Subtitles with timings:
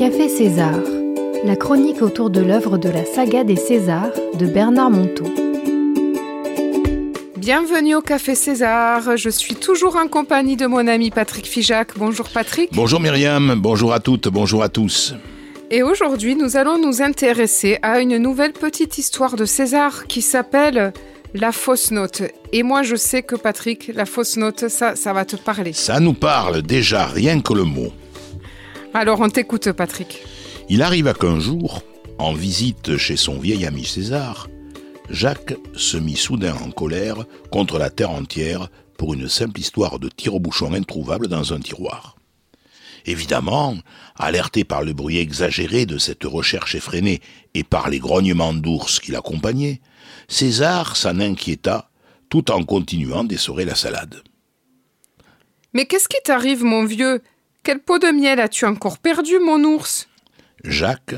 [0.00, 0.80] Café César,
[1.44, 5.26] la chronique autour de l'œuvre de la saga des Césars de Bernard Monteau.
[7.36, 9.18] Bienvenue au Café César.
[9.18, 11.98] Je suis toujours en compagnie de mon ami Patrick Fijac.
[11.98, 12.70] Bonjour Patrick.
[12.72, 15.14] Bonjour Myriam, bonjour à toutes, bonjour à tous.
[15.70, 20.94] Et aujourd'hui, nous allons nous intéresser à une nouvelle petite histoire de César qui s'appelle
[21.34, 22.22] La fausse note.
[22.54, 25.74] Et moi, je sais que Patrick, la fausse note, ça, ça va te parler.
[25.74, 27.92] Ça nous parle déjà, rien que le mot.
[28.92, 30.24] Alors, on t'écoute, Patrick.
[30.68, 31.82] Il arriva qu'un jour,
[32.18, 34.48] en visite chez son vieil ami César,
[35.08, 38.68] Jacques se mit soudain en colère contre la terre entière
[38.98, 42.16] pour une simple histoire de tire-bouchon introuvable dans un tiroir.
[43.06, 43.76] Évidemment,
[44.16, 47.20] alerté par le bruit exagéré de cette recherche effrénée
[47.54, 49.80] et par les grognements d'ours qui l'accompagnaient,
[50.28, 51.90] César s'en inquiéta
[52.28, 54.22] tout en continuant d'essorer la salade.
[55.72, 57.22] Mais qu'est-ce qui t'arrive, mon vieux?
[57.70, 60.08] Quel pot de miel as-tu encore perdu, mon ours?
[60.64, 61.14] Jacques,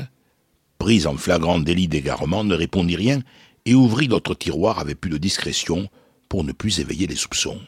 [0.77, 3.23] pris en flagrant délit d'égarement, ne répondit rien
[3.65, 5.89] et ouvrit notre tiroir avec plus de discrétion
[6.29, 7.59] pour ne plus éveiller les soupçons.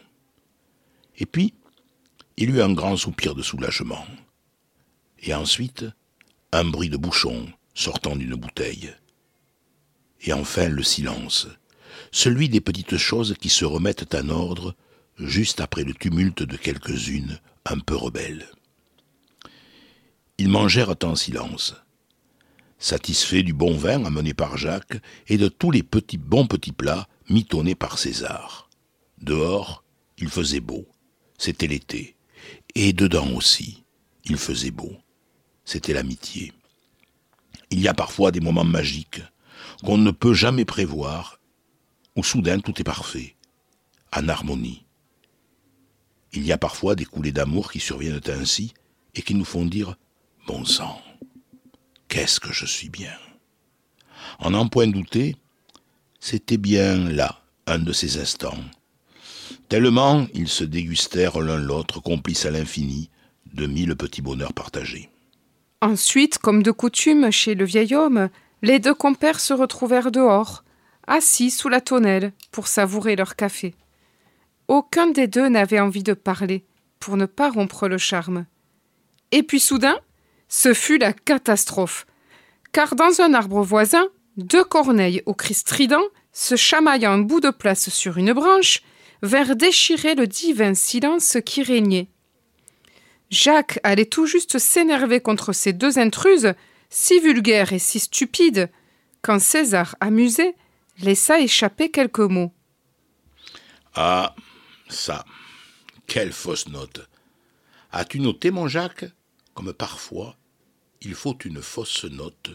[1.18, 1.56] Et puis,
[2.38, 4.06] il eut un grand soupir de soulagement.
[5.24, 5.86] Et ensuite,
[6.52, 8.94] un bruit de bouchon sortant d'une bouteille.
[10.22, 11.48] Et enfin le silence,
[12.12, 14.76] celui des petites choses qui se remettent en ordre
[15.18, 18.46] juste après le tumulte de quelques-unes un peu rebelles.
[20.38, 21.76] Ils mangèrent en silence,
[22.78, 27.08] satisfaits du bon vin amené par Jacques et de tous les petits bons petits plats
[27.30, 28.70] mitonnés par César.
[29.22, 29.84] Dehors,
[30.18, 30.88] il faisait beau,
[31.38, 32.18] c'était l'été,
[32.76, 33.86] et dedans aussi,
[34.26, 34.94] il faisait beau,
[35.64, 36.52] c'était l'amitié.
[37.72, 39.22] Il y a parfois des moments magiques
[39.84, 41.40] qu'on ne peut jamais prévoir,
[42.16, 43.36] où soudain tout est parfait,
[44.14, 44.86] en harmonie.
[46.34, 48.74] Il y a parfois des coulées d'amour qui surviennent ainsi
[49.16, 49.96] et qui nous font dire
[50.48, 51.02] Bon sang,
[52.08, 53.14] qu'est-ce que je suis bien.
[54.38, 55.36] En n'en point douter,
[56.20, 58.58] c'était bien là un de ces instants.
[59.70, 63.10] Tellement ils se dégustèrent l'un l'autre, complices à l'infini,
[63.56, 65.10] de mille petits bonheurs partagés.
[65.82, 68.30] Ensuite, comme de coutume chez le vieil homme,
[68.62, 70.64] les deux compères se retrouvèrent dehors,
[71.08, 73.74] assis sous la tonnelle, pour savourer leur café.
[74.68, 76.66] Aucun des deux n'avait envie de parler,
[77.00, 78.46] pour ne pas rompre le charme.
[79.32, 80.00] Et puis soudain,
[80.48, 82.06] ce fut la catastrophe.
[82.72, 84.08] Car dans un arbre voisin,
[84.38, 88.82] deux corneilles au cri strident, se chamaillant un bout de place sur une branche,
[89.22, 92.10] vinrent déchirer le divin silence qui régnait.
[93.30, 96.54] Jacques allait tout juste s'énerver contre ces deux intruses,
[96.90, 98.70] si vulgaires et si stupides,
[99.22, 100.56] quand César, amusé,
[101.00, 102.54] laissa échapper quelques mots.
[103.96, 104.36] Ah,
[104.88, 105.26] ça,
[106.06, 107.08] quelle fausse note.
[107.92, 109.06] As-tu noté, mon Jacques,
[109.56, 110.38] comme parfois
[111.02, 112.52] il faut une fausse note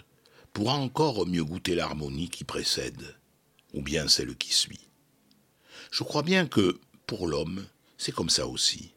[0.53, 3.17] pour encore mieux goûter l'harmonie qui précède,
[3.75, 4.89] ou bien celle qui suit.
[5.91, 7.67] Je crois bien que, pour l'homme,
[7.97, 8.93] c'est comme ça aussi.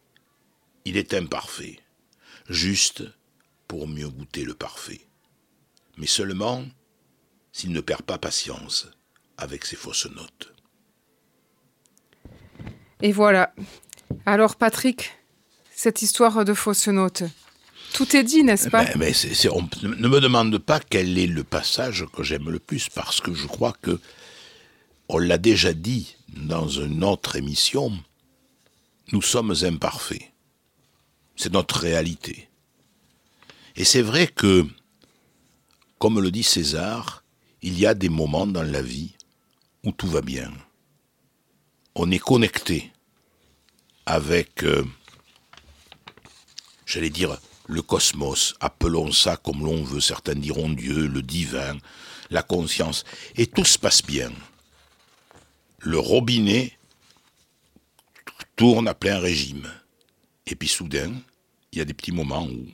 [0.86, 1.80] Il est imparfait,
[2.50, 3.04] juste
[3.68, 5.08] pour mieux goûter le parfait.
[5.98, 6.66] Mais seulement
[7.52, 8.88] s'il ne perd pas patience
[9.38, 10.54] avec ses fausses notes.
[13.02, 13.54] Et voilà.
[14.26, 15.12] Alors Patrick,
[15.76, 17.24] cette histoire de fausses notes,
[17.94, 19.14] tout est dit, n'est-ce pas mais,
[19.52, 23.34] on ne me demande pas quel est le passage que j'aime le plus, parce que
[23.34, 24.00] je crois que
[25.10, 27.92] on l'a déjà dit dans une autre émission,
[29.12, 30.32] nous sommes imparfaits.
[31.36, 32.50] C'est notre réalité.
[33.76, 34.66] Et c'est vrai que,
[36.00, 37.24] comme le dit César,
[37.62, 39.14] il y a des moments dans la vie
[39.84, 40.52] où tout va bien.
[41.96, 42.92] On est connecté
[44.06, 44.84] avec, euh,
[46.86, 47.38] j'allais dire,
[47.68, 51.78] le cosmos, appelons ça comme l'on veut, certains diront Dieu, le divin,
[52.30, 53.04] la conscience,
[53.36, 54.32] et tout se passe bien.
[55.80, 56.78] Le robinet
[58.56, 59.70] tourne à plein régime.
[60.46, 61.14] Et puis soudain,
[61.72, 62.68] il y a des petits moments où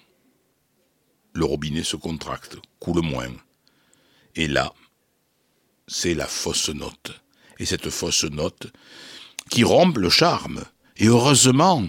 [1.33, 3.31] le robinet se contracte, coule moins.
[4.35, 4.73] Et là,
[5.87, 7.21] c'est la fausse note.
[7.59, 8.71] Et cette fausse note
[9.49, 10.63] qui rompt le charme.
[10.97, 11.87] Et heureusement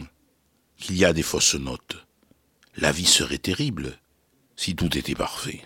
[0.78, 1.96] qu'il y a des fausses notes
[2.80, 3.98] la vie serait terrible
[4.56, 5.62] si tout était parfait.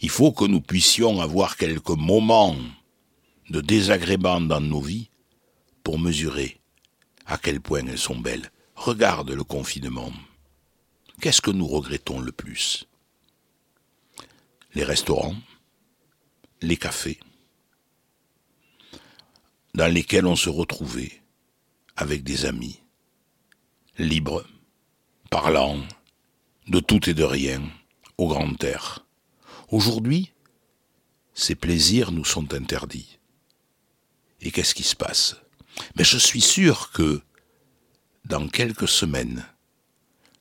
[0.00, 2.56] Il faut que nous puissions avoir quelques moments
[3.50, 5.10] de désagrément dans nos vies
[5.82, 6.58] pour mesurer
[7.26, 8.50] à quel point elles sont belles.
[8.74, 10.12] Regarde le confinement.
[11.20, 12.86] Qu'est-ce que nous regrettons le plus?
[14.74, 15.36] Les restaurants,
[16.60, 17.20] les cafés,
[19.74, 21.22] dans lesquels on se retrouvait
[21.96, 22.80] avec des amis,
[23.98, 24.44] libres,
[25.30, 25.80] parlant,
[26.66, 27.62] de tout et de rien,
[28.16, 29.04] au grand air.
[29.70, 30.32] Aujourd'hui,
[31.34, 33.18] ces plaisirs nous sont interdits.
[34.40, 35.36] Et qu'est-ce qui se passe?
[35.96, 37.20] Mais je suis sûr que
[38.24, 39.44] dans quelques semaines,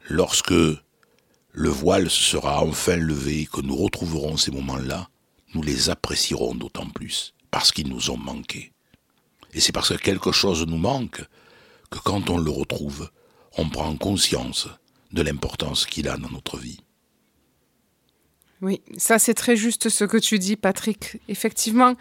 [0.09, 5.09] lorsque le voile sera enfin levé et que nous retrouverons ces moments-là,
[5.53, 8.71] nous les apprécierons d'autant plus, parce qu'ils nous ont manqué.
[9.53, 11.21] Et c'est parce que quelque chose nous manque
[11.91, 13.09] que quand on le retrouve,
[13.57, 14.67] on prend conscience
[15.13, 16.80] de l'importance qu'il a dans notre vie.
[18.62, 21.19] Oui, ça c'est très juste ce que tu dis, Patrick.
[21.27, 21.95] Effectivement,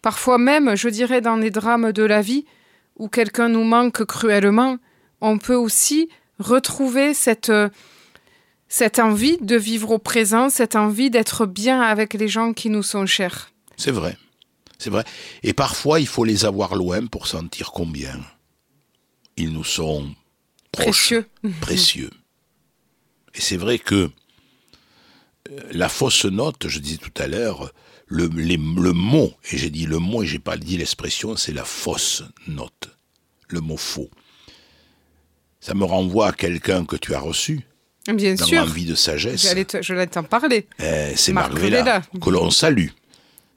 [0.00, 2.44] parfois même, je dirais, dans les drames de la vie,
[2.96, 4.78] où quelqu'un nous manque cruellement,
[5.20, 7.52] on peut aussi retrouver cette,
[8.68, 12.82] cette envie de vivre au présent, cette envie d'être bien avec les gens qui nous
[12.82, 13.50] sont chers.
[13.76, 14.16] C'est vrai,
[14.78, 15.04] c'est vrai.
[15.42, 18.20] Et parfois, il faut les avoir loin pour sentir combien
[19.36, 20.14] ils nous sont
[20.72, 21.26] précieux.
[21.60, 22.10] précieux.
[23.34, 24.10] Et c'est vrai que
[25.50, 27.72] euh, la fausse note, je disais tout à l'heure,
[28.06, 31.64] le, le, mot, et j'ai dit le mot et j'ai pas dit l'expression, c'est la
[31.64, 32.90] fausse note,
[33.48, 34.10] le mot faux.
[35.60, 37.60] Ça me renvoie à quelqu'un que tu as reçu.
[38.12, 38.62] Bien dans sûr.
[38.62, 39.46] Envie de sagesse.
[39.80, 40.66] je vais t'en parler.
[40.80, 41.86] Eh, c'est Marguerite
[42.20, 42.88] que l'on salue.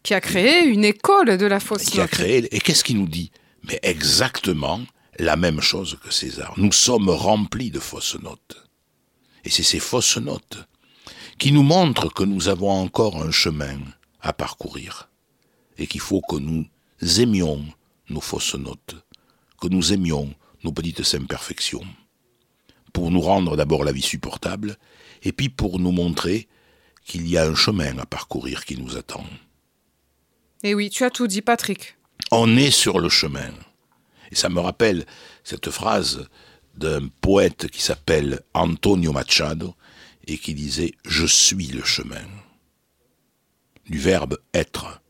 [0.03, 2.05] Qui a créé une école de la fausse qui note.
[2.05, 3.31] A créé, et qu'est-ce qu'il nous dit?
[3.63, 4.81] Mais exactement
[5.17, 6.53] la même chose que César.
[6.57, 8.64] Nous sommes remplis de fausses notes.
[9.45, 10.67] Et c'est ces fausses notes
[11.37, 13.79] qui nous montrent que nous avons encore un chemin
[14.21, 15.09] à parcourir
[15.77, 16.65] et qu'il faut que nous
[17.19, 17.63] aimions
[18.09, 18.95] nos fausses notes,
[19.61, 20.33] que nous aimions
[20.63, 21.85] nos petites imperfections,
[22.93, 24.77] pour nous rendre d'abord la vie supportable,
[25.23, 26.47] et puis pour nous montrer
[27.03, 29.25] qu'il y a un chemin à parcourir qui nous attend.
[30.63, 31.97] Et oui, tu as tout dit, Patrick.
[32.31, 33.51] On est sur le chemin.
[34.31, 35.05] Et ça me rappelle
[35.43, 36.27] cette phrase
[36.77, 39.75] d'un poète qui s'appelle Antonio Machado
[40.27, 42.25] et qui disait Je suis le chemin.
[43.85, 45.01] Du verbe être.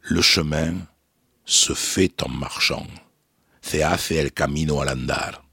[0.00, 0.74] Le chemin
[1.44, 2.86] se fait en marchant.
[3.62, 5.44] Se hace el camino al andar.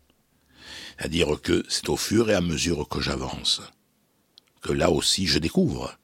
[0.97, 3.61] C'est-à-dire que c'est au fur et à mesure que j'avance
[4.61, 5.97] que là aussi je découvre.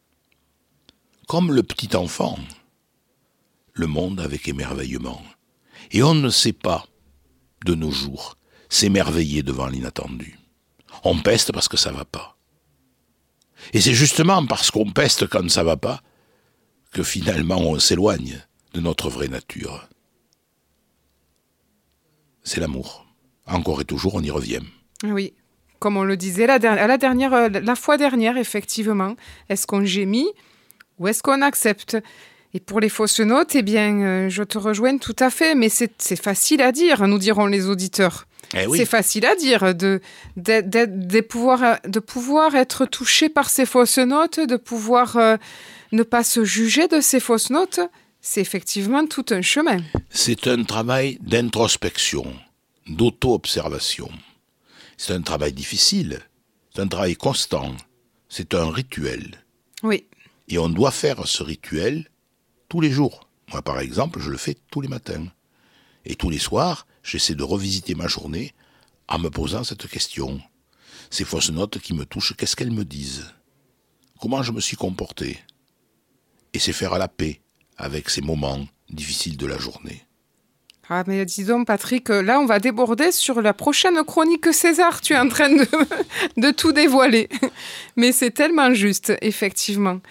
[1.27, 2.37] Comme le petit enfant,
[3.73, 5.21] le monde avec émerveillement.
[5.91, 6.85] Et on ne sait pas,
[7.65, 8.37] de nos jours,
[8.73, 10.39] s'émerveiller devant l'inattendu.
[11.03, 12.37] On peste parce que ça va pas.
[13.73, 16.01] Et c'est justement parce qu'on peste quand ça va pas
[16.91, 18.43] que finalement on s'éloigne
[18.73, 19.87] de notre vraie nature.
[22.43, 23.05] C'est l'amour.
[23.45, 24.61] Encore et toujours, on y revient.
[25.03, 25.33] Oui,
[25.79, 29.15] comme on le disait la, euh, fois dernière, effectivement.
[29.49, 30.29] Est-ce qu'on gémit
[30.97, 31.97] ou est-ce qu'on accepte?
[32.53, 35.69] Et pour les fausses notes, eh bien, euh, je te rejoins tout à fait, mais
[35.69, 38.27] c'est facile à dire, nous diront les auditeurs.
[38.53, 38.77] Eh oui.
[38.77, 40.01] C'est facile à dire de,
[40.37, 45.37] de, de, de, pouvoir, de pouvoir être touché par ces fausses notes, de pouvoir euh,
[45.91, 47.79] ne pas se juger de ces fausses notes.
[48.21, 49.79] C'est effectivement tout un chemin.
[50.09, 52.25] C'est un travail d'introspection,
[52.87, 54.09] d'auto-observation.
[54.97, 56.19] C'est un travail difficile,
[56.73, 57.75] c'est un travail constant,
[58.29, 59.43] c'est un rituel.
[59.81, 60.05] Oui.
[60.47, 62.07] Et on doit faire ce rituel
[62.69, 63.27] tous les jours.
[63.51, 65.25] Moi, par exemple, je le fais tous les matins.
[66.05, 68.53] Et tous les soirs, j'essaie de revisiter ma journée
[69.07, 70.41] en me posant cette question.
[71.09, 73.31] Ces fausses notes qui me touchent, qu'est-ce qu'elles me disent?
[74.19, 75.39] Comment je me suis comporté?
[76.53, 77.41] Et c'est faire la paix
[77.77, 80.05] avec ces moments difficiles de la journée.
[80.89, 84.99] Ah, mais dis donc, Patrick, là, on va déborder sur la prochaine chronique César.
[84.99, 85.65] Tu es en train de,
[86.37, 87.29] de tout dévoiler.
[87.95, 90.01] Mais c'est tellement juste, effectivement.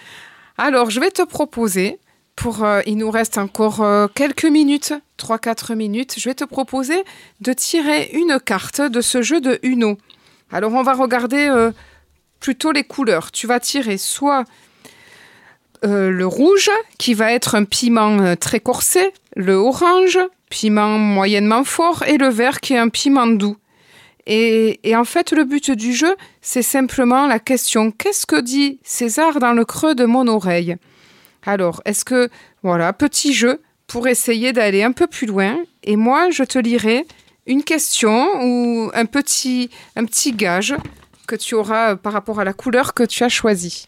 [0.57, 1.99] Alors, je vais te proposer,
[2.35, 7.03] pour, euh, il nous reste encore euh, quelques minutes, 3-4 minutes, je vais te proposer
[7.41, 9.97] de tirer une carte de ce jeu de Uno.
[10.51, 11.71] Alors, on va regarder euh,
[12.39, 13.31] plutôt les couleurs.
[13.31, 14.45] Tu vas tirer soit
[15.85, 20.17] le rouge, qui va être un piment très corsé, le orange,
[20.49, 23.57] piment moyennement fort, et le vert, qui est un piment doux.
[24.25, 29.41] Et en fait, le but du jeu, c'est simplement la question qu'est-ce que dit César
[29.41, 30.77] dans le creux de mon oreille?
[31.45, 32.29] Alors, est-ce que,
[32.61, 37.05] voilà, petit jeu pour essayer d'aller un peu plus loin, et moi, je te lirai
[37.45, 40.75] une question ou un petit, un petit gage
[41.27, 43.87] que tu auras par rapport à la couleur que tu as choisie.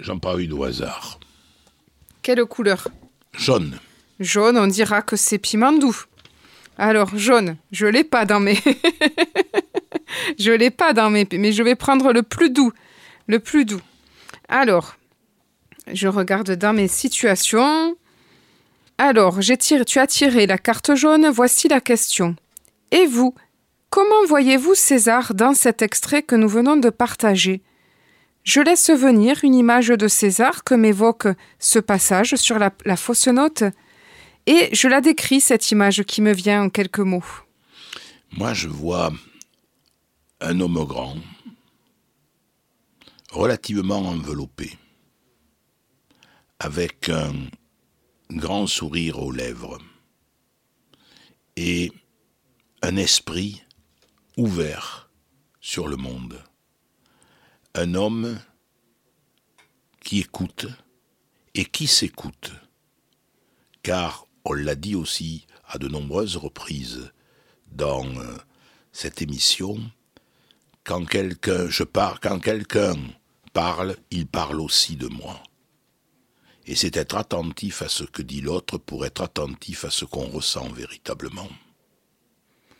[0.00, 1.20] J'en parle eu au hasard.
[2.22, 2.88] Quelle couleur?
[3.32, 3.78] Jaune.
[4.18, 6.04] Jaune, on dira que c'est piment doux.
[6.78, 8.58] Alors, jaune, je l'ai pas dans mes.
[10.38, 11.26] je l'ai pas dans mes.
[11.32, 12.72] Mais je vais prendre le plus doux.
[13.26, 13.80] Le plus doux.
[14.48, 14.96] Alors,
[15.92, 17.96] je regarde dans mes situations.
[18.98, 21.28] Alors, tu as tiré la carte jaune.
[21.28, 22.36] Voici la question.
[22.90, 23.34] Et vous
[23.90, 27.62] Comment voyez-vous César dans cet extrait que nous venons de partager?
[28.42, 31.28] Je laisse venir une image de César que m'évoque
[31.58, 33.64] ce passage sur la fausse note
[34.46, 37.24] et je la décris, cette image qui me vient en quelques mots.
[38.32, 39.12] Moi, je vois
[40.40, 41.16] un homme grand,
[43.30, 44.78] relativement enveloppé,
[46.58, 47.34] avec un
[48.30, 49.78] grand sourire aux lèvres
[51.56, 51.92] et
[52.82, 53.62] un esprit
[54.36, 55.10] ouvert
[55.60, 56.42] sur le monde.
[57.74, 58.38] Un homme
[60.00, 60.66] qui écoute
[61.54, 62.52] et qui s'écoute,
[63.82, 67.12] car on l'a dit aussi à de nombreuses reprises
[67.72, 68.36] dans euh,
[68.92, 69.78] cette émission,
[70.84, 72.94] quand quelqu'un je quand quelqu'un
[73.52, 75.42] parle, il parle aussi de moi.
[76.66, 80.26] Et c'est être attentif à ce que dit l'autre pour être attentif à ce qu'on
[80.26, 81.48] ressent véritablement.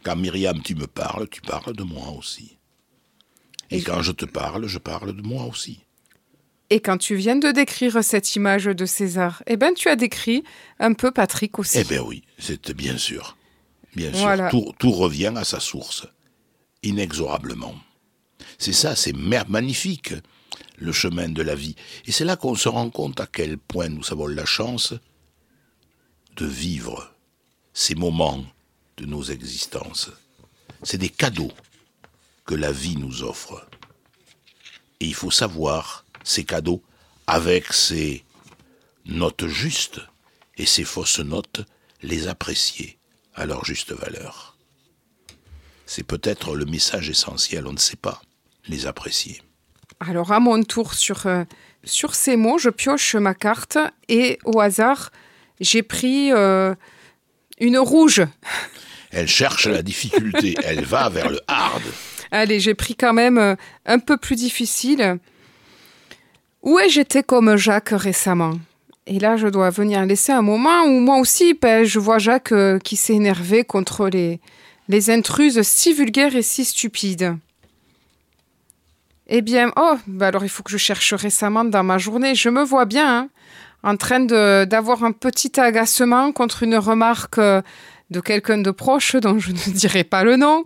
[0.02, 2.58] Quand Myriam, tu me parles, tu parles de moi aussi.
[3.70, 5.80] Et, quand je te parle, je parle de moi aussi.
[6.70, 10.42] Et quand tu viens de décrire cette image de César, eh ben tu as décrit
[10.80, 11.78] un peu Patrick aussi.
[11.78, 13.36] Eh bien oui, c'est bien sûr.
[13.94, 16.06] Bien sûr, tout, tout, revient à sa source,
[16.82, 17.74] inexorablement.
[18.58, 20.12] C'est ça, c'est magnifique
[20.78, 21.76] le chemin de la vie.
[22.04, 24.94] Et c'est là qu'on se rend compte à quel point nous avons la chance
[26.36, 27.12] de vivre
[27.72, 28.44] ces moments
[28.96, 30.10] de nos existences.
[30.82, 31.52] C'est des cadeaux
[32.44, 33.66] que la vie nous offre.
[35.00, 36.82] Et il faut savoir ces cadeaux
[37.26, 38.24] avec ces
[39.04, 40.00] notes justes
[40.56, 41.62] et ces fausses notes,
[42.02, 42.98] les apprécier
[43.34, 44.56] à leur juste valeur.
[45.86, 48.22] C'est peut-être le message essentiel, on ne sait pas,
[48.66, 49.42] les apprécier.
[50.00, 51.44] Alors à mon tour sur, euh,
[51.84, 55.10] sur ces mots, je pioche ma carte et au hasard,
[55.60, 56.74] j'ai pris euh,
[57.58, 58.22] une rouge.
[59.10, 61.82] Elle cherche la difficulté, elle va vers le hard.
[62.30, 63.54] Allez, j'ai pris quand même euh,
[63.86, 65.18] un peu plus difficile.
[66.62, 68.58] Où ai-je été comme Jacques récemment?
[69.06, 72.52] Et là, je dois venir laisser un moment où moi aussi, ben, je vois Jacques
[72.82, 74.40] qui s'est énervé contre les,
[74.88, 77.36] les intruses si vulgaires et si stupides.
[79.28, 82.34] Eh bien, oh, bah alors il faut que je cherche récemment dans ma journée.
[82.34, 83.28] Je me vois bien hein,
[83.82, 87.60] en train d'avoir un petit agacement contre une remarque euh,
[88.10, 90.62] de quelqu'un de proche dont je ne dirai pas le nom,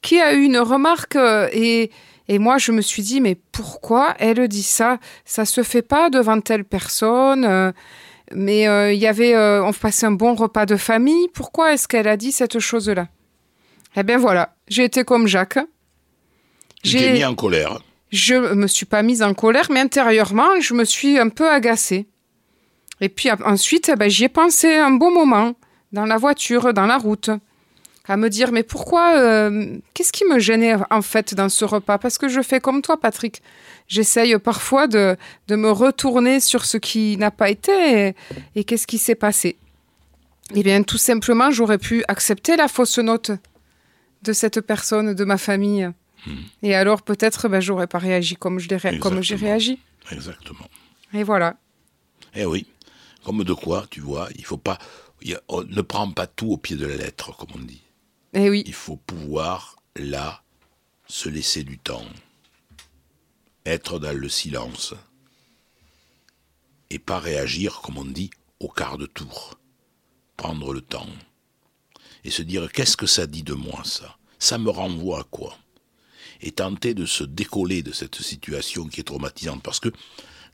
[0.00, 1.92] qui a eu une remarque euh, et,
[2.26, 4.98] et moi je me suis dit mais pourquoi elle dit ça?
[5.24, 7.44] Ça se fait pas devant telle personne.
[7.44, 7.70] Euh,
[8.34, 8.62] mais
[8.94, 11.28] il y avait, on passait un bon repas de famille.
[11.34, 13.08] Pourquoi est-ce qu'elle a dit cette chose-là?
[13.94, 15.58] Eh bien voilà, j'ai été comme Jacques.
[16.82, 17.78] J'ai mis en colère
[18.12, 22.06] je me suis pas mise en colère, mais intérieurement, je me suis un peu agacée.
[23.00, 25.54] Et puis ensuite, eh ben, j'y ai pensé un bon moment,
[25.92, 27.30] dans la voiture, dans la route,
[28.06, 31.98] à me dire, mais pourquoi, euh, qu'est-ce qui me gênait en fait dans ce repas?
[31.98, 33.42] Parce que je fais comme toi, Patrick.
[33.88, 35.16] J'essaye parfois de,
[35.48, 38.14] de, me retourner sur ce qui n'a pas été et,
[38.56, 39.56] et qu'est-ce qui s'est passé.
[40.54, 43.30] Eh bien, tout simplement, j'aurais pu accepter la fausse note
[44.22, 45.90] de cette personne, de ma famille.
[46.62, 49.78] Et alors, peut-être, ben, j'aurais pas réagi comme j'ai réagi.
[50.10, 50.68] Exactement.
[51.14, 51.56] Et voilà.
[52.34, 52.66] Eh oui.
[53.24, 54.78] Comme de quoi, tu vois, il faut pas.
[55.48, 57.82] on ne prend pas tout au pied de la lettre, comme on dit.
[58.34, 58.62] Eh oui.
[58.66, 60.42] Il faut pouvoir, là,
[61.06, 62.06] se laisser du temps.
[63.64, 64.94] Être dans le silence.
[66.90, 69.58] Et pas réagir, comme on dit, au quart de tour.
[70.36, 71.06] Prendre le temps.
[72.24, 74.16] Et se dire, qu'est-ce que ça dit de moi, ça?
[74.38, 75.56] Ça me renvoie à quoi?
[76.42, 79.62] Et tenter de se décoller de cette situation qui est traumatisante.
[79.62, 79.90] Parce que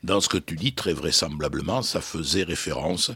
[0.03, 3.11] dans ce que tu dis, très vraisemblablement, ça faisait référence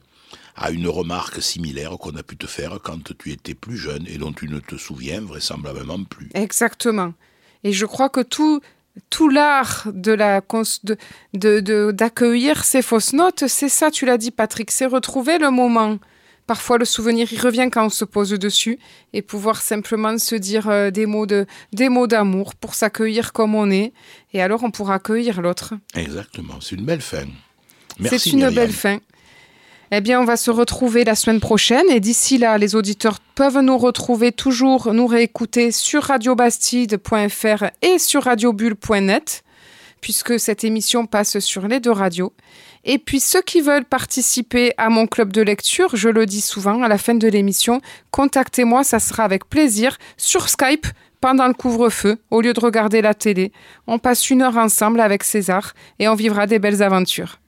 [0.55, 4.17] à une remarque similaire qu'on a pu te faire quand tu étais plus jeune et
[4.17, 6.29] dont tu ne te souviens vraisemblablement plus.
[6.33, 7.13] Exactement.
[7.63, 8.61] Et je crois que tout,
[9.09, 10.41] tout l'art de la
[11.33, 15.97] de, d'accueillir ces fausses notes, c'est ça, tu l'as dit Patrick, c'est retrouver le moment
[16.45, 18.77] Parfois, le souvenir, il revient quand on se pose dessus
[19.13, 23.55] et pouvoir simplement se dire euh, des mots de, des mots d'amour pour s'accueillir comme
[23.55, 23.93] on est.
[24.33, 25.75] Et alors, on pourra accueillir l'autre.
[25.95, 26.55] Exactement.
[26.59, 27.25] C'est une belle fin.
[28.03, 28.99] C'est une belle fin.
[29.95, 31.87] Eh bien, on va se retrouver la semaine prochaine.
[31.89, 38.23] Et d'ici là, les auditeurs peuvent nous retrouver toujours, nous réécouter sur radiobastide.fr et sur
[38.23, 39.43] radiobulle.net,
[40.01, 42.33] puisque cette émission passe sur les deux radios.
[42.85, 46.83] Et puis ceux qui veulent participer à mon club de lecture, je le dis souvent
[46.83, 50.87] à la fin de l'émission, contactez-moi, ça sera avec plaisir sur Skype
[51.21, 53.53] pendant le couvre-feu, au lieu de regarder la télé.
[53.87, 57.39] On passe une heure ensemble avec César et on vivra des belles aventures.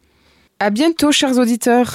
[0.59, 1.93] À bientôt, chers auditeurs.